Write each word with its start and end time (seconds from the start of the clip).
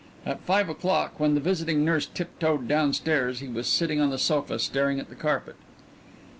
At 0.25 0.41
five 0.41 0.67
o'clock, 0.67 1.19
when 1.19 1.35
the 1.35 1.39
visiting 1.39 1.85
nurse 1.85 2.07
tiptoed 2.07 2.67
down 2.67 2.93
stairs, 2.93 3.39
he 3.39 3.47
was 3.47 3.67
sitting 3.67 4.01
on 4.01 4.09
the 4.09 4.17
sofa 4.17 4.57
staring 4.57 4.99
at 4.99 5.09
the 5.09 5.15
carpet. 5.15 5.57